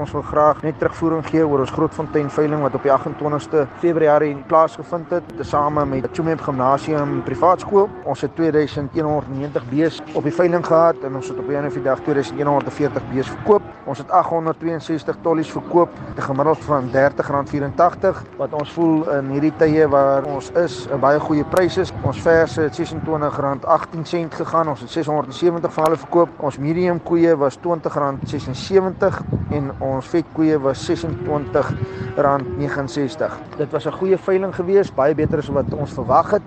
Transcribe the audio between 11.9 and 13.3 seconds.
2140 bees